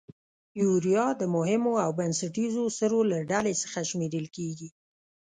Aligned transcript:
یوریا 0.61 1.07
د 1.21 1.23
مهمو 1.35 1.73
او 1.85 1.91
بنسټیزو 1.99 2.63
سرو 2.77 2.99
له 3.11 3.17
ډلې 3.31 3.53
څخه 3.61 3.79
شمیرل 3.89 4.25
کیږي. 4.35 4.69